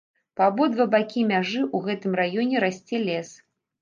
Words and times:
Па 0.39 0.43
абодва 0.51 0.87
бакі 0.95 1.21
мяжы 1.31 1.61
ў 1.75 1.91
гэтым 1.91 2.17
раёне 2.23 2.67
расце 2.67 2.95
лес. 3.07 3.29